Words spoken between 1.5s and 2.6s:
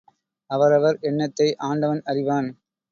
ஆண்டவன் அறிவான்.